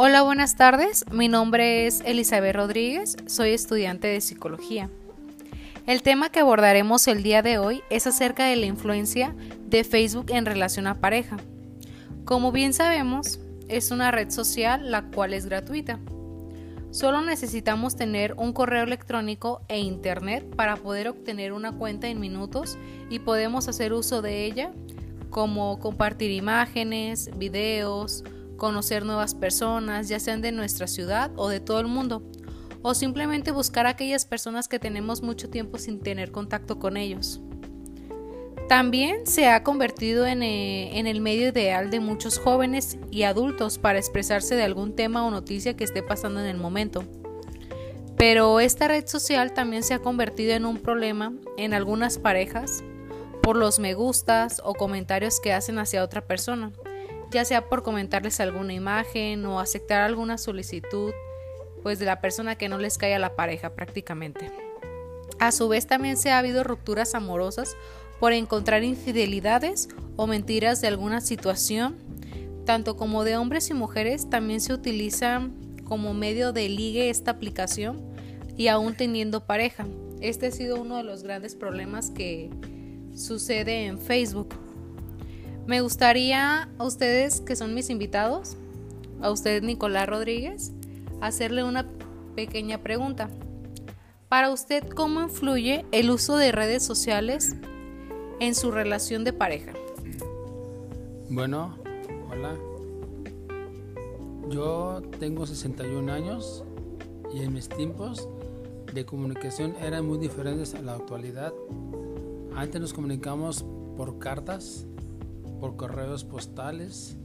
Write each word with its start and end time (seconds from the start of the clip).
Hola, 0.00 0.22
buenas 0.22 0.54
tardes. 0.54 1.04
Mi 1.10 1.26
nombre 1.26 1.88
es 1.88 2.02
Elizabeth 2.02 2.54
Rodríguez, 2.54 3.16
soy 3.26 3.50
estudiante 3.50 4.06
de 4.06 4.20
psicología. 4.20 4.88
El 5.88 6.02
tema 6.02 6.30
que 6.30 6.38
abordaremos 6.38 7.08
el 7.08 7.24
día 7.24 7.42
de 7.42 7.58
hoy 7.58 7.82
es 7.90 8.06
acerca 8.06 8.44
de 8.44 8.54
la 8.54 8.66
influencia 8.66 9.34
de 9.66 9.82
Facebook 9.82 10.26
en 10.28 10.46
relación 10.46 10.86
a 10.86 11.00
pareja. 11.00 11.38
Como 12.24 12.52
bien 12.52 12.74
sabemos, 12.74 13.40
es 13.66 13.90
una 13.90 14.12
red 14.12 14.30
social 14.30 14.92
la 14.92 15.02
cual 15.02 15.34
es 15.34 15.46
gratuita. 15.46 15.98
Solo 16.92 17.20
necesitamos 17.20 17.96
tener 17.96 18.34
un 18.34 18.52
correo 18.52 18.84
electrónico 18.84 19.62
e 19.66 19.80
internet 19.80 20.48
para 20.54 20.76
poder 20.76 21.08
obtener 21.08 21.52
una 21.52 21.72
cuenta 21.72 22.06
en 22.06 22.20
minutos 22.20 22.78
y 23.10 23.18
podemos 23.18 23.66
hacer 23.66 23.92
uso 23.92 24.22
de 24.22 24.44
ella 24.44 24.70
como 25.28 25.80
compartir 25.80 26.30
imágenes, 26.30 27.36
videos, 27.36 28.22
conocer 28.58 29.06
nuevas 29.06 29.34
personas, 29.34 30.08
ya 30.08 30.20
sean 30.20 30.42
de 30.42 30.52
nuestra 30.52 30.86
ciudad 30.86 31.30
o 31.36 31.48
de 31.48 31.60
todo 31.60 31.80
el 31.80 31.86
mundo, 31.86 32.22
o 32.82 32.92
simplemente 32.92 33.50
buscar 33.50 33.86
a 33.86 33.90
aquellas 33.90 34.26
personas 34.26 34.68
que 34.68 34.78
tenemos 34.78 35.22
mucho 35.22 35.48
tiempo 35.48 35.78
sin 35.78 36.00
tener 36.00 36.30
contacto 36.30 36.78
con 36.78 36.98
ellos. 36.98 37.40
También 38.68 39.26
se 39.26 39.48
ha 39.48 39.64
convertido 39.64 40.26
en, 40.26 40.42
eh, 40.42 40.98
en, 40.98 41.06
el 41.06 41.22
medio 41.22 41.48
ideal 41.48 41.88
de 41.88 42.00
muchos 42.00 42.38
jóvenes 42.38 42.98
y 43.10 43.22
adultos 43.22 43.78
para 43.78 43.98
expresarse 43.98 44.56
de 44.56 44.62
algún 44.64 44.94
tema 44.94 45.26
o 45.26 45.30
noticia 45.30 45.74
que 45.74 45.84
esté 45.84 46.02
pasando 46.02 46.40
en 46.40 46.46
el 46.46 46.58
momento. 46.58 47.02
Pero 48.18 48.60
esta 48.60 48.88
red 48.88 49.06
social 49.06 49.54
también 49.54 49.82
se 49.82 49.94
ha 49.94 50.00
convertido 50.00 50.52
en 50.52 50.66
un 50.66 50.76
problema 50.76 51.32
en 51.56 51.72
algunas 51.72 52.18
parejas 52.18 52.84
por 53.48 53.56
los 53.56 53.78
me 53.78 53.94
gustas 53.94 54.60
o 54.62 54.74
comentarios 54.74 55.40
que 55.40 55.54
hacen 55.54 55.78
hacia 55.78 56.04
otra 56.04 56.26
persona, 56.26 56.70
ya 57.30 57.44
sea 57.44 57.68
por 57.68 57.82
comentarles 57.82 58.40
alguna 58.40 58.72
imagen 58.72 59.44
o 59.46 59.60
aceptar 59.60 60.02
alguna 60.02 60.38
solicitud 60.38 61.12
pues 61.82 61.98
de 61.98 62.06
la 62.06 62.20
persona 62.20 62.56
que 62.56 62.68
no 62.68 62.78
les 62.78 62.98
cae 62.98 63.14
a 63.14 63.18
la 63.18 63.36
pareja 63.36 63.74
prácticamente. 63.74 64.50
A 65.38 65.52
su 65.52 65.68
vez 65.68 65.86
también 65.86 66.16
se 66.16 66.30
ha 66.30 66.38
habido 66.38 66.64
rupturas 66.64 67.14
amorosas 67.14 67.76
por 68.18 68.32
encontrar 68.32 68.82
infidelidades 68.82 69.88
o 70.16 70.26
mentiras 70.26 70.80
de 70.80 70.88
alguna 70.88 71.20
situación, 71.20 71.96
tanto 72.64 72.96
como 72.96 73.24
de 73.24 73.36
hombres 73.36 73.70
y 73.70 73.74
mujeres, 73.74 74.28
también 74.28 74.60
se 74.60 74.72
utiliza 74.72 75.48
como 75.84 76.14
medio 76.14 76.52
de 76.52 76.68
ligue 76.68 77.08
esta 77.08 77.30
aplicación 77.30 78.02
y 78.56 78.68
aún 78.68 78.94
teniendo 78.96 79.46
pareja. 79.46 79.86
Este 80.20 80.48
ha 80.48 80.50
sido 80.50 80.80
uno 80.80 80.96
de 80.96 81.04
los 81.04 81.22
grandes 81.22 81.54
problemas 81.54 82.10
que 82.10 82.50
sucede 83.14 83.86
en 83.86 83.98
Facebook. 84.00 84.54
Me 85.68 85.82
gustaría 85.82 86.62
a 86.78 86.84
ustedes 86.84 87.42
que 87.42 87.54
son 87.54 87.74
mis 87.74 87.90
invitados, 87.90 88.56
a 89.20 89.30
usted 89.30 89.62
Nicolás 89.62 90.08
Rodríguez, 90.08 90.72
hacerle 91.20 91.62
una 91.62 91.86
pequeña 92.34 92.78
pregunta. 92.78 93.28
Para 94.30 94.48
usted, 94.48 94.88
¿cómo 94.88 95.20
influye 95.20 95.84
el 95.92 96.08
uso 96.08 96.38
de 96.38 96.52
redes 96.52 96.82
sociales 96.82 97.54
en 98.40 98.54
su 98.54 98.70
relación 98.70 99.24
de 99.24 99.34
pareja? 99.34 99.74
Bueno, 101.28 101.76
hola. 102.30 102.56
Yo 104.48 105.02
tengo 105.20 105.46
61 105.46 106.10
años 106.10 106.64
y 107.34 107.42
en 107.42 107.52
mis 107.52 107.68
tiempos 107.68 108.26
de 108.94 109.04
comunicación 109.04 109.74
eran 109.82 110.06
muy 110.06 110.16
diferentes 110.16 110.74
a 110.74 110.80
la 110.80 110.94
actualidad. 110.94 111.52
Antes 112.56 112.80
nos 112.80 112.94
comunicamos 112.94 113.66
por 113.98 114.18
cartas, 114.18 114.87
por 115.60 115.76
correos 115.76 116.24
postales. 116.24 117.16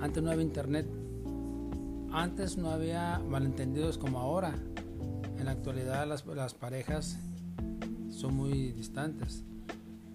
Antes 0.00 0.22
no 0.22 0.30
había 0.30 0.44
internet. 0.44 0.86
Antes 2.12 2.56
no 2.56 2.70
había 2.70 3.18
malentendidos 3.18 3.98
como 3.98 4.18
ahora. 4.20 4.54
En 5.38 5.46
la 5.46 5.52
actualidad 5.52 6.06
las, 6.06 6.24
las 6.26 6.54
parejas 6.54 7.18
son 8.10 8.34
muy 8.34 8.72
distantes 8.72 9.44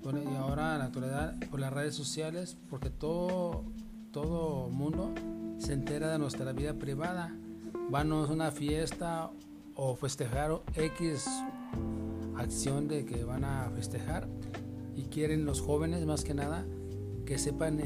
y 0.02 0.36
ahora 0.36 0.74
en 0.74 0.80
la 0.80 0.86
actualidad 0.86 1.36
por 1.52 1.60
las 1.60 1.72
redes 1.72 1.94
sociales, 1.94 2.58
porque 2.70 2.90
todo 2.90 3.64
todo 4.12 4.70
mundo 4.70 5.14
se 5.60 5.74
entera 5.74 6.12
de 6.12 6.18
nuestra 6.18 6.52
vida 6.52 6.74
privada. 6.74 7.36
Van 7.92 8.12
a 8.12 8.24
una 8.24 8.50
fiesta 8.50 9.30
o 9.76 9.96
festejar 9.96 10.62
X 10.76 11.28
acción 12.38 12.88
de 12.88 13.06
que 13.06 13.24
van 13.24 13.44
a 13.44 13.70
festejar 13.76 14.28
y 14.96 15.04
quieren 15.04 15.46
los 15.46 15.62
jóvenes 15.62 16.06
más 16.06 16.24
que 16.24 16.34
nada 16.34 16.66
que 17.30 17.38
sepan, 17.38 17.80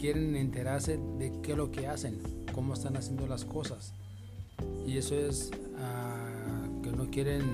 quieren 0.00 0.34
enterarse 0.34 0.98
de 1.16 1.32
qué 1.42 1.52
es 1.52 1.56
lo 1.56 1.70
que 1.70 1.86
hacen, 1.86 2.18
cómo 2.52 2.74
están 2.74 2.96
haciendo 2.96 3.24
las 3.28 3.44
cosas. 3.44 3.94
Y 4.84 4.96
eso 4.96 5.14
es 5.14 5.52
ah, 5.78 6.66
que 6.82 6.90
no 6.90 7.08
quieren 7.08 7.44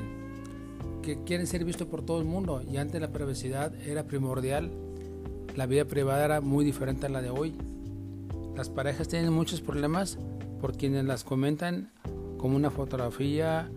que 1.02 1.24
quieren 1.24 1.46
ser 1.46 1.66
vistos 1.66 1.88
por 1.88 2.00
todo 2.00 2.20
el 2.20 2.24
mundo 2.24 2.62
y 2.66 2.78
antes 2.78 3.02
la 3.02 3.12
privacidad 3.12 3.74
era 3.86 4.04
primordial, 4.04 4.70
la 5.54 5.66
vida 5.66 5.84
privada 5.84 6.24
era 6.24 6.40
muy 6.40 6.64
diferente 6.64 7.04
a 7.04 7.10
la 7.10 7.20
de 7.20 7.28
hoy. 7.28 7.54
Las 8.56 8.70
parejas 8.70 9.06
tienen 9.06 9.30
muchos 9.30 9.60
problemas 9.60 10.18
por 10.62 10.74
quienes 10.74 11.04
las 11.04 11.22
comentan 11.22 11.90
como 12.38 12.56
una 12.56 12.70
fotografía 12.70 13.70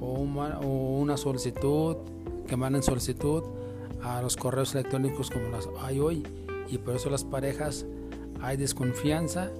o 0.00 0.14
una, 0.14 1.18
solicitud, 1.18 1.96
que 2.46 2.56
mandan 2.56 2.82
solicitud 2.82 3.42
a 4.02 4.22
los 4.22 4.34
correos 4.34 4.74
electrónicos 4.74 5.30
como 5.30 5.50
las 5.50 5.68
hay 5.82 6.00
hoy 6.00 6.24
y 6.68 6.78
por 6.78 6.96
eso 6.96 7.10
las 7.10 7.24
parejas 7.24 7.86
hay 8.40 8.56
desconfianza 8.56 9.50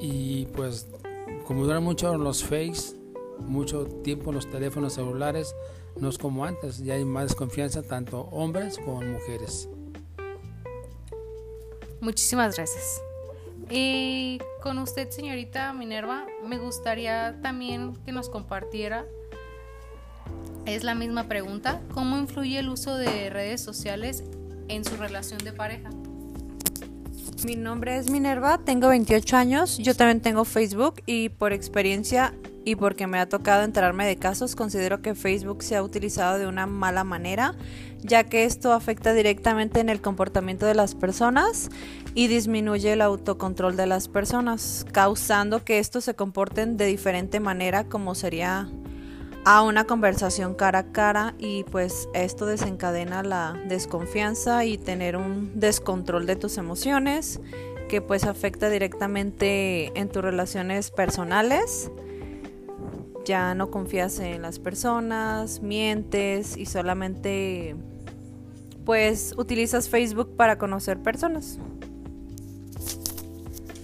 y 0.00 0.46
pues 0.46 0.88
como 1.46 1.64
duran 1.64 1.82
mucho 1.82 2.16
los 2.16 2.44
fakes 2.44 3.02
mucho 3.46 3.86
tiempo 3.86 4.32
los 4.32 4.50
teléfonos 4.50 4.94
celulares, 4.94 5.54
no 5.96 6.08
es 6.08 6.18
como 6.18 6.44
antes, 6.44 6.78
ya 6.78 6.94
hay 6.94 7.04
más 7.04 7.28
desconfianza 7.28 7.82
tanto 7.82 8.22
hombres 8.32 8.78
como 8.78 9.02
mujeres. 9.02 9.68
Muchísimas 12.00 12.56
gracias. 12.56 13.00
Y 13.70 14.40
con 14.62 14.78
usted, 14.78 15.10
señorita 15.10 15.72
Minerva, 15.72 16.26
me 16.44 16.58
gustaría 16.58 17.40
también 17.42 17.94
que 18.04 18.12
nos 18.12 18.28
compartiera, 18.28 19.06
es 20.66 20.84
la 20.84 20.94
misma 20.94 21.28
pregunta, 21.28 21.80
¿cómo 21.92 22.18
influye 22.18 22.58
el 22.58 22.68
uso 22.68 22.96
de 22.96 23.30
redes 23.30 23.60
sociales 23.60 24.24
en 24.72 24.84
su 24.84 24.96
relación 24.96 25.38
de 25.44 25.52
pareja? 25.52 25.90
Mi 27.44 27.56
nombre 27.56 27.96
es 27.96 28.08
Minerva, 28.08 28.58
tengo 28.58 28.88
28 28.88 29.36
años, 29.36 29.78
yo 29.78 29.96
también 29.96 30.20
tengo 30.20 30.44
Facebook 30.44 31.02
y 31.06 31.28
por 31.28 31.52
experiencia 31.52 32.34
y 32.64 32.76
porque 32.76 33.08
me 33.08 33.18
ha 33.18 33.28
tocado 33.28 33.64
enterarme 33.64 34.06
de 34.06 34.16
casos, 34.16 34.54
considero 34.54 35.02
que 35.02 35.16
Facebook 35.16 35.62
se 35.64 35.74
ha 35.74 35.82
utilizado 35.82 36.38
de 36.38 36.46
una 36.46 36.66
mala 36.66 37.02
manera, 37.02 37.56
ya 38.00 38.24
que 38.24 38.44
esto 38.44 38.72
afecta 38.72 39.12
directamente 39.12 39.80
en 39.80 39.88
el 39.88 40.00
comportamiento 40.00 40.66
de 40.66 40.74
las 40.74 40.94
personas 40.94 41.68
y 42.14 42.28
disminuye 42.28 42.92
el 42.92 43.00
autocontrol 43.00 43.76
de 43.76 43.86
las 43.86 44.06
personas, 44.06 44.86
causando 44.92 45.64
que 45.64 45.80
estos 45.80 46.04
se 46.04 46.14
comporten 46.14 46.76
de 46.76 46.86
diferente 46.86 47.40
manera 47.40 47.84
como 47.84 48.14
sería 48.14 48.70
a 49.44 49.62
una 49.62 49.84
conversación 49.84 50.54
cara 50.54 50.78
a 50.80 50.92
cara 50.92 51.34
y 51.38 51.64
pues 51.64 52.08
esto 52.14 52.46
desencadena 52.46 53.22
la 53.22 53.60
desconfianza 53.66 54.64
y 54.64 54.78
tener 54.78 55.16
un 55.16 55.52
descontrol 55.58 56.26
de 56.26 56.36
tus 56.36 56.58
emociones 56.58 57.40
que 57.88 58.00
pues 58.00 58.24
afecta 58.24 58.70
directamente 58.70 59.98
en 59.98 60.08
tus 60.08 60.22
relaciones 60.22 60.90
personales 60.90 61.90
ya 63.24 63.54
no 63.54 63.70
confías 63.70 64.18
en 64.18 64.42
las 64.42 64.58
personas, 64.58 65.60
mientes 65.62 66.56
y 66.56 66.66
solamente 66.66 67.76
pues 68.84 69.34
utilizas 69.36 69.88
Facebook 69.88 70.36
para 70.36 70.58
conocer 70.58 70.98
personas. 70.98 71.58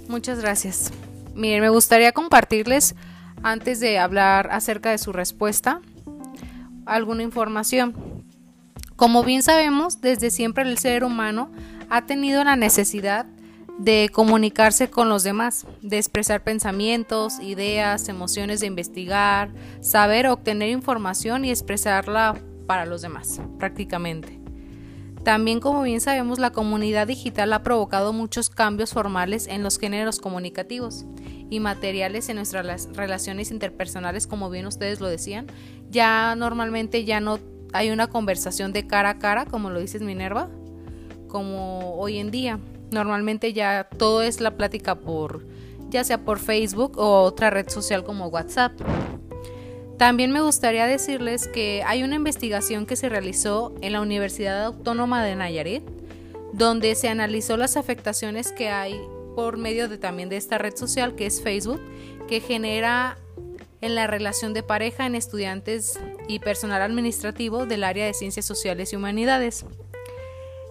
Muchas 0.09 0.41
gracias. 0.41 0.91
Miren, 1.35 1.61
me 1.61 1.69
gustaría 1.69 2.12
compartirles 2.12 2.97
antes 3.43 3.81
de 3.81 3.99
hablar 3.99 4.49
acerca 4.52 4.90
de 4.90 4.99
su 4.99 5.12
respuesta 5.12 5.81
alguna 6.87 7.23
información. 7.23 7.94
Como 8.96 9.23
bien 9.23 9.43
sabemos, 9.43 10.00
desde 10.00 10.31
siempre 10.31 10.64
el 10.64 10.79
ser 10.79 11.05
humano 11.05 11.50
ha 11.88 12.06
tenido 12.06 12.43
la 12.43 12.56
necesidad 12.56 13.26
de 13.79 14.11
comunicarse 14.12 14.90
con 14.90 15.08
los 15.08 15.23
demás, 15.23 15.67
de 15.82 15.99
expresar 15.99 16.43
pensamientos, 16.43 17.38
ideas, 17.40 18.08
emociones, 18.08 18.58
de 18.61 18.67
investigar, 18.67 19.50
saber, 19.81 20.26
obtener 20.26 20.70
información 20.70 21.44
y 21.44 21.50
expresarla 21.50 22.34
para 22.67 22.87
los 22.87 23.02
demás, 23.02 23.41
prácticamente. 23.58 24.41
También, 25.23 25.61
como 25.61 25.82
bien 25.82 26.00
sabemos, 26.00 26.38
la 26.38 26.50
comunidad 26.50 27.06
digital 27.06 27.52
ha 27.52 27.62
provocado 27.62 28.12
muchos 28.12 28.50
cambios 28.50 28.93
formales 28.93 29.46
en 29.46 29.62
los 29.62 29.79
géneros 29.79 30.19
comunicativos 30.19 31.05
y 31.50 31.61
materiales 31.61 32.29
en 32.29 32.37
nuestras 32.37 32.89
relaciones 32.95 33.50
interpersonales, 33.50 34.27
como 34.27 34.50
bien 34.50 34.67
ustedes 34.67 35.00
lo 35.00 35.09
decían. 35.09 35.47
Ya 35.91 36.35
normalmente 36.37 37.05
ya 37.05 37.21
no 37.21 37.39
hay 37.73 37.91
una 37.91 38.09
conversación 38.09 38.73
de 38.73 38.87
cara 38.87 39.11
a 39.11 39.19
cara, 39.19 39.47
como 39.47 39.71
lo 39.71 39.81
dices 39.81 40.03
Minerva, 40.03 40.49
como 41.29 41.95
hoy 41.95 42.19
en 42.19 42.31
día. 42.31 42.59
Normalmente 42.91 43.53
ya 43.53 43.89
todo 43.97 44.23
es 44.23 44.41
la 44.41 44.56
plática 44.56 44.95
por 44.95 45.45
ya 45.91 46.05
sea 46.05 46.19
por 46.19 46.39
Facebook 46.39 46.99
o 46.99 47.23
otra 47.23 47.51
red 47.51 47.69
social 47.69 48.05
como 48.05 48.27
WhatsApp. 48.27 48.73
También 49.97 50.31
me 50.31 50.41
gustaría 50.41 50.87
decirles 50.87 51.49
que 51.49 51.83
hay 51.85 52.03
una 52.03 52.15
investigación 52.15 52.87
que 52.87 52.94
se 52.94 53.09
realizó 53.09 53.75
en 53.81 53.93
la 53.93 54.01
Universidad 54.01 54.65
Autónoma 54.65 55.25
de 55.25 55.35
Nayarit, 55.35 55.83
donde 56.53 56.94
se 56.94 57.09
analizó 57.09 57.56
las 57.56 57.77
afectaciones 57.77 58.53
que 58.53 58.69
hay 58.69 59.01
por 59.38 59.56
medio 59.56 59.88
de 59.88 59.99
también 59.99 60.29
de 60.29 60.37
esta 60.37 60.58
red 60.58 60.75
social 60.75 61.14
que 61.14 61.25
es 61.25 61.40
Facebook, 61.40 61.81
que 62.26 62.40
genera 62.40 63.17
en 63.81 63.94
la 63.94 64.08
relación 64.08 64.52
de 64.52 64.64
pareja 64.64 65.06
en 65.06 65.14
estudiantes 65.14 65.96
y 66.26 66.40
personal 66.40 66.82
administrativo 66.82 67.64
del 67.64 67.85
área 67.85 68.05
de 68.05 68.14
ciencias 68.14 68.46
sociales 68.46 68.93
y 68.93 68.96
humanidades. 68.96 69.64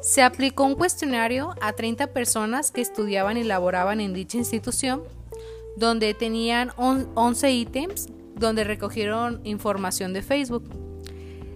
Se 0.01 0.21
aplicó 0.21 0.65
un 0.65 0.75
cuestionario 0.75 1.55
a 1.61 1.71
30 1.71 2.07
personas 2.07 2.71
que 2.71 2.81
estudiaban 2.81 3.37
y 3.37 3.45
laboraban 3.45 4.01
en 4.01 4.13
dicha 4.13 4.37
institución, 4.37 5.01
donde 5.77 6.13
tenían 6.13 6.73
11 6.75 7.49
ítems 7.49 8.09
donde 8.35 8.65
recogieron 8.65 9.39
información 9.45 10.11
de 10.11 10.23
Facebook. 10.23 10.65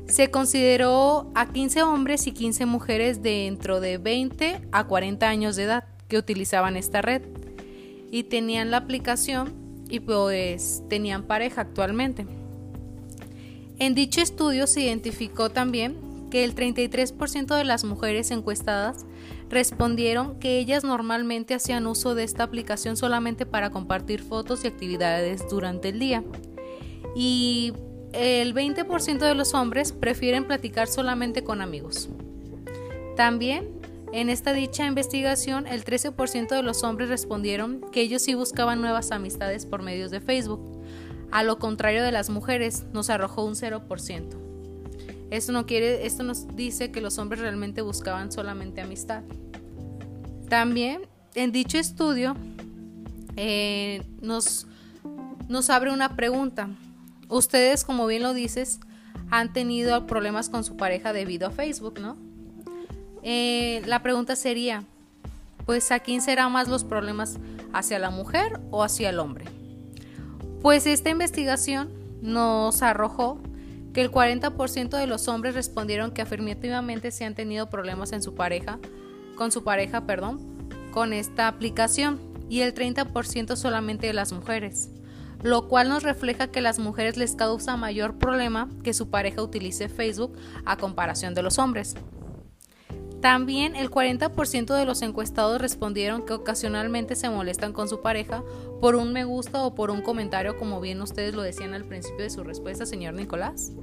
Se 0.07 0.31
consideró 0.31 1.29
a 1.35 1.51
15 1.51 1.83
hombres 1.83 2.25
y 2.27 2.31
15 2.31 2.65
mujeres 2.67 3.21
dentro 3.21 3.81
de 3.81 3.97
20 3.97 4.61
a 4.71 4.87
40 4.87 5.27
años 5.27 5.57
de 5.57 5.63
edad 5.63 5.83
que 6.11 6.17
utilizaban 6.17 6.75
esta 6.75 7.01
red 7.01 7.21
y 8.11 8.23
tenían 8.23 8.69
la 8.69 8.77
aplicación 8.77 9.53
y 9.89 10.01
pues 10.01 10.83
tenían 10.89 11.23
pareja 11.23 11.61
actualmente. 11.61 12.25
En 13.79 13.95
dicho 13.95 14.19
estudio 14.19 14.67
se 14.67 14.81
identificó 14.81 15.49
también 15.51 15.95
que 16.29 16.43
el 16.43 16.53
33% 16.53 17.55
de 17.55 17.63
las 17.63 17.85
mujeres 17.85 18.29
encuestadas 18.31 19.05
respondieron 19.49 20.37
que 20.37 20.59
ellas 20.59 20.83
normalmente 20.83 21.53
hacían 21.53 21.87
uso 21.87 22.13
de 22.13 22.25
esta 22.25 22.43
aplicación 22.43 22.97
solamente 22.97 23.45
para 23.45 23.69
compartir 23.69 24.21
fotos 24.21 24.65
y 24.65 24.67
actividades 24.67 25.47
durante 25.49 25.89
el 25.89 25.99
día. 25.99 26.25
Y 27.15 27.71
el 28.11 28.53
20% 28.53 29.17
de 29.17 29.35
los 29.35 29.53
hombres 29.53 29.93
prefieren 29.93 30.45
platicar 30.45 30.89
solamente 30.89 31.45
con 31.45 31.61
amigos. 31.61 32.09
También 33.15 33.80
en 34.13 34.29
esta 34.29 34.51
dicha 34.51 34.85
investigación, 34.85 35.67
el 35.67 35.85
13% 35.85 36.49
de 36.49 36.63
los 36.63 36.83
hombres 36.83 37.07
respondieron 37.07 37.81
que 37.91 38.01
ellos 38.01 38.21
sí 38.21 38.33
buscaban 38.33 38.81
nuevas 38.81 39.11
amistades 39.11 39.65
por 39.65 39.81
medios 39.81 40.11
de 40.11 40.19
Facebook. 40.19 40.59
A 41.31 41.43
lo 41.43 41.59
contrario 41.59 42.03
de 42.03 42.11
las 42.11 42.29
mujeres, 42.29 42.83
nos 42.91 43.09
arrojó 43.09 43.45
un 43.45 43.55
0%. 43.55 44.37
Esto 45.29 45.53
no 45.53 45.65
quiere, 45.65 46.05
esto 46.05 46.23
nos 46.23 46.55
dice 46.57 46.91
que 46.91 46.99
los 46.99 47.17
hombres 47.17 47.39
realmente 47.39 47.81
buscaban 47.81 48.33
solamente 48.33 48.81
amistad. 48.81 49.23
También 50.49 51.03
en 51.33 51.53
dicho 51.53 51.77
estudio 51.77 52.35
eh, 53.37 54.03
nos, 54.21 54.67
nos 55.47 55.69
abre 55.69 55.93
una 55.93 56.17
pregunta. 56.17 56.69
Ustedes, 57.29 57.85
como 57.85 58.07
bien 58.07 58.23
lo 58.23 58.33
dices, 58.33 58.81
han 59.29 59.53
tenido 59.53 60.05
problemas 60.05 60.49
con 60.49 60.65
su 60.65 60.75
pareja 60.75 61.13
debido 61.13 61.47
a 61.47 61.51
Facebook, 61.51 62.01
¿no? 62.01 62.17
Eh, 63.23 63.81
la 63.85 64.01
pregunta 64.01 64.35
sería, 64.35 64.83
pues 65.65 65.91
¿a 65.91 65.99
quién 65.99 66.21
serán 66.21 66.51
más 66.51 66.67
los 66.67 66.83
problemas? 66.83 67.37
¿Hacia 67.73 67.99
la 67.99 68.09
mujer 68.09 68.59
o 68.71 68.83
hacia 68.83 69.09
el 69.09 69.19
hombre? 69.19 69.45
Pues 70.61 70.85
esta 70.85 71.09
investigación 71.09 71.89
nos 72.21 72.81
arrojó 72.81 73.39
que 73.93 74.01
el 74.01 74.11
40% 74.11 74.89
de 74.89 75.07
los 75.07 75.27
hombres 75.27 75.55
respondieron 75.55 76.11
que 76.11 76.21
afirmativamente 76.21 77.11
se 77.11 77.25
han 77.25 77.35
tenido 77.35 77.69
problemas 77.69 78.11
en 78.11 78.21
su 78.21 78.35
pareja, 78.35 78.79
con 79.35 79.51
su 79.51 79.63
pareja, 79.63 80.05
perdón, 80.05 80.39
con 80.91 81.13
esta 81.13 81.47
aplicación 81.47 82.19
y 82.49 82.61
el 82.61 82.73
30% 82.73 83.55
solamente 83.55 84.07
de 84.07 84.13
las 84.13 84.33
mujeres, 84.33 84.89
lo 85.41 85.67
cual 85.67 85.89
nos 85.89 86.03
refleja 86.03 86.47
que 86.47 86.61
las 86.61 86.79
mujeres 86.79 87.17
les 87.17 87.35
causa 87.35 87.77
mayor 87.77 88.17
problema 88.17 88.69
que 88.83 88.93
su 88.93 89.09
pareja 89.09 89.41
utilice 89.41 89.89
Facebook 89.89 90.37
a 90.65 90.77
comparación 90.77 91.33
de 91.33 91.43
los 91.43 91.59
hombres. 91.59 91.95
También 93.21 93.75
el 93.75 93.91
40% 93.91 94.75
de 94.75 94.85
los 94.85 95.03
encuestados 95.03 95.61
respondieron 95.61 96.25
que 96.25 96.33
ocasionalmente 96.33 97.15
se 97.15 97.29
molestan 97.29 97.71
con 97.71 97.87
su 97.87 98.01
pareja 98.01 98.43
por 98.81 98.95
un 98.95 99.13
me 99.13 99.25
gusta 99.25 99.63
o 99.63 99.75
por 99.75 99.91
un 99.91 100.01
comentario, 100.01 100.57
como 100.57 100.81
bien 100.81 100.99
ustedes 101.03 101.35
lo 101.35 101.43
decían 101.43 101.75
al 101.75 101.85
principio 101.85 102.23
de 102.23 102.31
su 102.31 102.43
respuesta, 102.43 102.87
señor 102.87 103.13
Nicolás. 103.13 103.73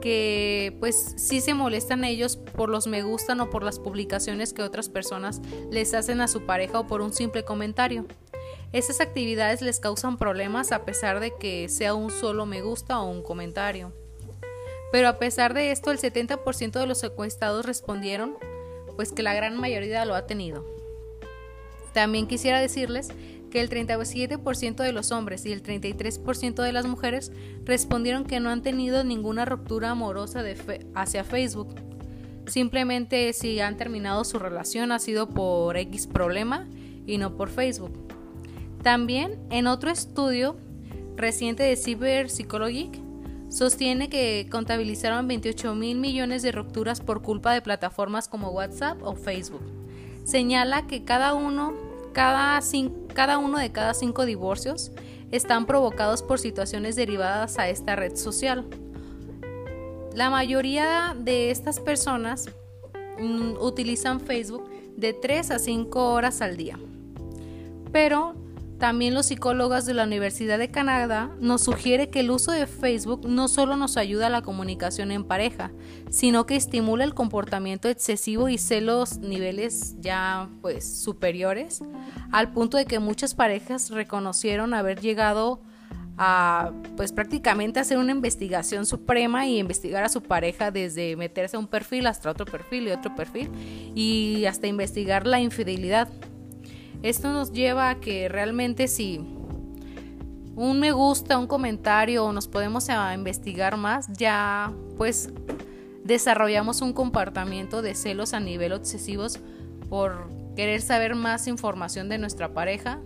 Que 0.00 0.74
pues 0.80 1.14
sí 1.16 1.42
se 1.42 1.52
molestan 1.52 2.02
ellos 2.02 2.36
por 2.36 2.70
los 2.70 2.86
me 2.86 3.02
gustan 3.02 3.40
o 3.40 3.50
por 3.50 3.62
las 3.62 3.78
publicaciones 3.78 4.54
que 4.54 4.62
otras 4.62 4.88
personas 4.88 5.42
les 5.70 5.92
hacen 5.92 6.22
a 6.22 6.26
su 6.26 6.46
pareja 6.46 6.80
o 6.80 6.86
por 6.86 7.02
un 7.02 7.12
simple 7.12 7.44
comentario. 7.44 8.06
Esas 8.72 9.02
actividades 9.02 9.60
les 9.60 9.80
causan 9.80 10.16
problemas 10.16 10.72
a 10.72 10.86
pesar 10.86 11.20
de 11.20 11.34
que 11.38 11.68
sea 11.68 11.92
un 11.92 12.10
solo 12.10 12.46
me 12.46 12.62
gusta 12.62 13.00
o 13.00 13.10
un 13.10 13.22
comentario. 13.22 13.92
Pero 14.92 15.08
a 15.08 15.18
pesar 15.18 15.52
de 15.52 15.72
esto, 15.72 15.90
el 15.90 15.98
70% 15.98 16.72
de 16.72 16.86
los 16.86 17.04
encuestados 17.04 17.66
respondieron 17.66 18.36
pues 18.96 19.12
que 19.12 19.22
la 19.22 19.34
gran 19.34 19.58
mayoría 19.58 20.04
lo 20.04 20.14
ha 20.14 20.26
tenido. 20.26 20.64
También 21.92 22.26
quisiera 22.26 22.60
decirles 22.60 23.08
que 23.50 23.60
el 23.60 23.68
37% 23.68 24.82
de 24.82 24.92
los 24.92 25.12
hombres 25.12 25.44
y 25.44 25.52
el 25.52 25.62
33% 25.62 26.62
de 26.62 26.72
las 26.72 26.86
mujeres 26.86 27.30
respondieron 27.64 28.24
que 28.24 28.40
no 28.40 28.48
han 28.48 28.62
tenido 28.62 29.04
ninguna 29.04 29.44
ruptura 29.44 29.90
amorosa 29.90 30.42
de 30.42 30.86
hacia 30.94 31.22
Facebook. 31.22 31.74
Simplemente 32.46 33.32
si 33.34 33.60
han 33.60 33.76
terminado 33.76 34.24
su 34.24 34.38
relación 34.38 34.90
ha 34.90 34.98
sido 34.98 35.28
por 35.28 35.76
X 35.76 36.06
problema 36.06 36.66
y 37.06 37.18
no 37.18 37.36
por 37.36 37.50
Facebook. 37.50 37.92
También 38.82 39.38
en 39.50 39.66
otro 39.66 39.90
estudio 39.90 40.56
reciente 41.16 41.62
de 41.62 41.76
Cyber 41.76 42.30
Psychologic 42.30 42.98
sostiene 43.52 44.08
que 44.08 44.48
contabilizaron 44.50 45.28
28 45.28 45.74
mil 45.74 45.98
millones 45.98 46.42
de 46.42 46.52
rupturas 46.52 47.00
por 47.00 47.20
culpa 47.20 47.52
de 47.52 47.60
plataformas 47.60 48.26
como 48.26 48.48
WhatsApp 48.48 49.02
o 49.02 49.14
Facebook. 49.14 49.62
Señala 50.24 50.86
que 50.86 51.04
cada 51.04 51.34
uno, 51.34 51.74
cada, 52.14 52.58
cada 53.12 53.38
uno 53.38 53.58
de 53.58 53.70
cada 53.70 53.92
cinco 53.92 54.24
divorcios 54.24 54.90
están 55.30 55.66
provocados 55.66 56.22
por 56.22 56.38
situaciones 56.38 56.96
derivadas 56.96 57.58
a 57.58 57.68
esta 57.68 57.94
red 57.94 58.16
social. 58.16 58.64
La 60.14 60.30
mayoría 60.30 61.14
de 61.18 61.50
estas 61.50 61.78
personas 61.78 62.48
mm, 63.18 63.56
utilizan 63.60 64.20
Facebook 64.20 64.64
de 64.96 65.12
3 65.12 65.50
a 65.50 65.58
5 65.58 66.12
horas 66.12 66.40
al 66.40 66.56
día. 66.56 66.78
Pero 67.92 68.34
también 68.82 69.14
los 69.14 69.26
psicólogos 69.26 69.86
de 69.86 69.94
la 69.94 70.02
Universidad 70.02 70.58
de 70.58 70.72
Canadá 70.72 71.30
nos 71.38 71.62
sugiere 71.62 72.10
que 72.10 72.18
el 72.18 72.32
uso 72.32 72.50
de 72.50 72.66
Facebook 72.66 73.28
no 73.28 73.46
solo 73.46 73.76
nos 73.76 73.96
ayuda 73.96 74.26
a 74.26 74.28
la 74.28 74.42
comunicación 74.42 75.12
en 75.12 75.22
pareja, 75.22 75.70
sino 76.10 76.46
que 76.46 76.56
estimula 76.56 77.04
el 77.04 77.14
comportamiento 77.14 77.88
excesivo 77.88 78.48
y 78.48 78.58
celos 78.58 79.18
niveles 79.18 79.94
ya 80.00 80.48
pues 80.62 81.00
superiores, 81.00 81.84
al 82.32 82.50
punto 82.50 82.76
de 82.76 82.84
que 82.84 82.98
muchas 82.98 83.36
parejas 83.36 83.88
reconocieron 83.90 84.74
haber 84.74 85.00
llegado 85.00 85.62
a 86.18 86.72
pues 86.96 87.12
prácticamente 87.12 87.78
hacer 87.78 87.98
una 87.98 88.10
investigación 88.10 88.84
suprema 88.84 89.46
y 89.46 89.60
investigar 89.60 90.02
a 90.02 90.08
su 90.08 90.24
pareja 90.24 90.72
desde 90.72 91.14
meterse 91.14 91.56
a 91.56 91.60
un 91.60 91.68
perfil 91.68 92.08
hasta 92.08 92.32
otro 92.32 92.46
perfil 92.46 92.88
y 92.88 92.90
otro 92.90 93.14
perfil 93.14 93.48
y 93.94 94.44
hasta 94.46 94.66
investigar 94.66 95.24
la 95.24 95.38
infidelidad. 95.38 96.08
Esto 97.02 97.32
nos 97.32 97.52
lleva 97.52 97.90
a 97.90 98.00
que 98.00 98.28
realmente 98.28 98.86
si 98.88 99.18
un 100.54 100.78
me 100.80 100.92
gusta, 100.92 101.38
un 101.38 101.46
comentario 101.46 102.24
o 102.24 102.32
nos 102.32 102.46
podemos 102.46 102.88
investigar 103.14 103.76
más, 103.76 104.06
ya 104.12 104.72
pues 104.96 105.30
desarrollamos 106.04 106.80
un 106.82 106.92
comportamiento 106.92 107.82
de 107.82 107.94
celos 107.94 108.34
a 108.34 108.40
nivel 108.40 108.72
obsesivos 108.72 109.38
por 109.88 110.28
querer 110.54 110.82
saber 110.82 111.14
más 111.14 111.48
información 111.48 112.08
de 112.08 112.18
nuestra 112.18 112.52
pareja 112.52 113.00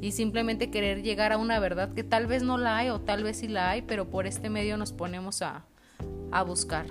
y 0.00 0.12
simplemente 0.12 0.70
querer 0.70 1.02
llegar 1.02 1.32
a 1.32 1.38
una 1.38 1.58
verdad 1.58 1.92
que 1.92 2.04
tal 2.04 2.26
vez 2.26 2.42
no 2.42 2.58
la 2.58 2.76
hay 2.76 2.90
o 2.90 3.00
tal 3.00 3.22
vez 3.22 3.38
sí 3.38 3.48
la 3.48 3.70
hay, 3.70 3.82
pero 3.82 4.08
por 4.08 4.26
este 4.26 4.50
medio 4.50 4.76
nos 4.76 4.92
ponemos 4.92 5.42
a, 5.42 5.64
a 6.30 6.42
buscar. 6.42 6.86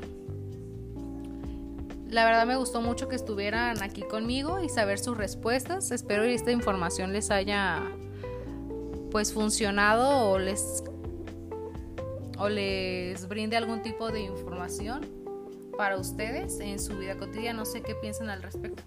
La 2.09 2.23
verdad 2.23 2.45
me 2.45 2.55
gustó 2.55 2.81
mucho 2.81 3.07
que 3.07 3.15
estuvieran 3.15 3.81
aquí 3.81 4.03
conmigo 4.03 4.63
y 4.63 4.69
saber 4.69 4.99
sus 4.99 5.17
respuestas. 5.17 5.91
Espero 5.91 6.23
que 6.23 6.33
esta 6.33 6.51
información 6.51 7.13
les 7.13 7.31
haya 7.31 7.83
pues 9.11 9.33
funcionado 9.33 10.29
o 10.29 10.37
les 10.37 10.83
o 12.37 12.49
les 12.49 13.27
brinde 13.27 13.55
algún 13.55 13.81
tipo 13.81 14.11
de 14.11 14.21
información 14.21 15.05
para 15.77 15.97
ustedes 15.97 16.59
en 16.59 16.79
su 16.79 16.97
vida 16.97 17.17
cotidiana. 17.17 17.59
No 17.59 17.65
sé 17.65 17.81
qué 17.81 17.95
piensan 17.95 18.29
al 18.29 18.43
respecto. 18.43 18.83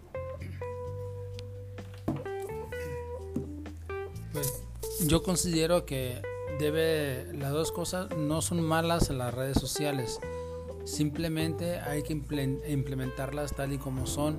Pues 4.33 4.63
yo 5.07 5.23
considero 5.23 5.87
que 5.87 6.23
debe 6.59 7.27
las 7.33 7.53
dos 7.53 7.73
cosas 7.73 8.11
no 8.17 8.43
son 8.43 8.63
malas 8.63 9.11
en 9.11 9.19
las 9.19 9.33
redes 9.35 9.59
sociales 9.59 10.21
Simplemente 10.89 11.81
hay 11.81 12.03
que 12.03 12.15
implementarlas 12.15 13.55
tal 13.55 13.75
y 13.75 13.79
como 13.79 14.07
son, 14.07 14.39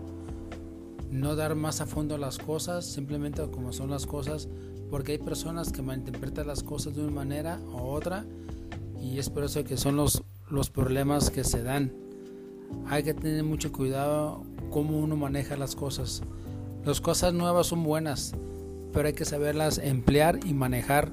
no 1.11 1.35
dar 1.35 1.53
más 1.53 1.79
a 1.79 1.85
fondo 1.85 2.17
las 2.17 2.39
cosas, 2.39 2.87
simplemente 2.87 3.43
como 3.51 3.71
son 3.71 3.91
las 3.91 4.07
cosas, 4.07 4.49
porque 4.89 5.11
hay 5.11 5.17
personas 5.19 5.71
que 5.71 5.83
malinterpretan 5.83 6.47
las 6.47 6.63
cosas 6.63 6.95
de 6.95 7.03
una 7.03 7.11
manera 7.11 7.59
u 7.71 7.77
otra 7.77 8.25
y 8.99 9.19
es 9.19 9.29
por 9.29 9.43
eso 9.43 9.63
que 9.63 9.77
son 9.77 9.95
los, 9.95 10.23
los 10.49 10.71
problemas 10.71 11.29
que 11.29 11.43
se 11.43 11.61
dan. 11.61 11.93
Hay 12.87 13.03
que 13.03 13.13
tener 13.13 13.43
mucho 13.43 13.71
cuidado 13.71 14.41
cómo 14.71 14.97
uno 14.97 15.15
maneja 15.15 15.55
las 15.55 15.75
cosas. 15.75 16.23
Las 16.83 16.99
cosas 16.99 17.31
nuevas 17.31 17.67
son 17.67 17.83
buenas, 17.83 18.33
pero 18.91 19.07
hay 19.07 19.13
que 19.13 19.23
saberlas 19.23 19.77
emplear 19.77 20.39
y 20.43 20.55
manejar 20.55 21.11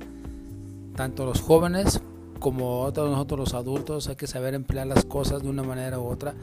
tanto 0.96 1.26
los 1.26 1.42
jóvenes 1.42 2.00
como 2.38 2.82
otros 2.82 3.10
nosotros 3.10 3.40
los 3.40 3.54
adultos 3.54 4.08
hay 4.08 4.16
que 4.16 4.26
saber 4.26 4.54
emplear 4.54 4.86
las 4.86 5.04
cosas 5.04 5.42
de 5.42 5.48
una 5.48 5.62
manera 5.62 5.98
u 5.98 6.06
otra 6.06 6.34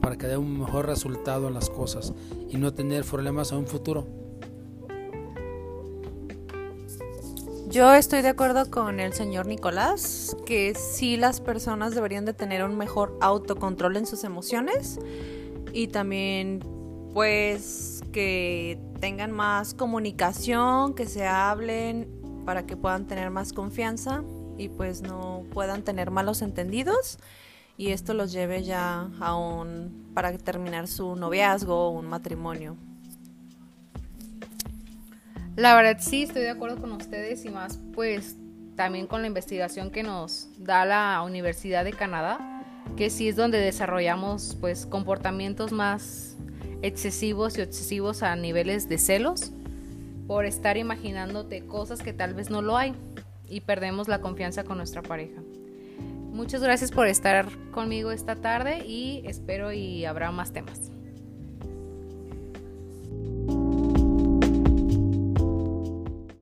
para 0.00 0.16
que 0.16 0.26
dé 0.26 0.36
un 0.36 0.58
mejor 0.58 0.86
resultado 0.86 1.48
en 1.48 1.54
las 1.54 1.70
cosas 1.70 2.12
y 2.50 2.56
no 2.56 2.72
tener 2.72 3.04
problemas 3.04 3.52
en 3.52 3.58
un 3.58 3.66
futuro. 3.66 4.06
Yo 7.68 7.94
estoy 7.94 8.20
de 8.20 8.28
acuerdo 8.28 8.70
con 8.70 9.00
el 9.00 9.14
señor 9.14 9.46
Nicolás 9.46 10.36
que 10.44 10.74
sí 10.74 11.16
las 11.16 11.40
personas 11.40 11.94
deberían 11.94 12.26
de 12.26 12.34
tener 12.34 12.64
un 12.64 12.76
mejor 12.76 13.16
autocontrol 13.22 13.96
en 13.96 14.04
sus 14.04 14.24
emociones 14.24 14.98
y 15.72 15.88
también 15.88 16.60
pues 17.14 18.02
que 18.12 18.78
tengan 19.00 19.30
más 19.30 19.72
comunicación, 19.72 20.94
que 20.94 21.06
se 21.06 21.26
hablen 21.26 22.08
para 22.44 22.66
que 22.66 22.76
puedan 22.76 23.06
tener 23.06 23.30
más 23.30 23.52
confianza 23.52 24.22
y 24.58 24.68
pues 24.68 25.02
no 25.02 25.44
puedan 25.52 25.82
tener 25.82 26.10
malos 26.10 26.42
entendidos 26.42 27.18
y 27.76 27.90
esto 27.90 28.14
los 28.14 28.32
lleve 28.32 28.62
ya 28.62 29.10
a 29.20 29.36
un 29.36 30.10
para 30.14 30.36
terminar 30.36 30.86
su 30.88 31.16
noviazgo 31.16 31.88
o 31.88 31.90
un 31.90 32.06
matrimonio. 32.06 32.76
La 35.56 35.74
verdad 35.74 35.98
sí, 36.00 36.22
estoy 36.22 36.42
de 36.42 36.50
acuerdo 36.50 36.80
con 36.80 36.92
ustedes 36.92 37.44
y 37.44 37.50
más 37.50 37.78
pues 37.94 38.36
también 38.76 39.06
con 39.06 39.20
la 39.20 39.28
investigación 39.28 39.90
que 39.90 40.02
nos 40.02 40.48
da 40.58 40.84
la 40.84 41.22
Universidad 41.22 41.84
de 41.84 41.92
Canadá, 41.92 42.64
que 42.96 43.10
sí 43.10 43.28
es 43.28 43.36
donde 43.36 43.58
desarrollamos 43.58 44.56
pues 44.60 44.86
comportamientos 44.86 45.72
más 45.72 46.36
excesivos 46.80 47.58
y 47.58 47.62
obsesivos 47.62 48.22
a 48.22 48.34
niveles 48.34 48.88
de 48.88 48.98
celos 48.98 49.52
por 50.26 50.46
estar 50.46 50.76
imaginándote 50.76 51.66
cosas 51.66 52.00
que 52.00 52.12
tal 52.12 52.34
vez 52.34 52.48
no 52.48 52.62
lo 52.62 52.76
hay 52.76 52.94
y 53.52 53.60
perdemos 53.60 54.08
la 54.08 54.20
confianza 54.20 54.64
con 54.64 54.78
nuestra 54.78 55.02
pareja. 55.02 55.42
Muchas 56.32 56.62
gracias 56.62 56.90
por 56.90 57.06
estar 57.06 57.46
conmigo 57.70 58.10
esta 58.10 58.36
tarde 58.36 58.86
y 58.86 59.22
espero 59.26 59.72
y 59.72 60.06
habrá 60.06 60.30
más 60.30 60.54
temas. 60.54 60.90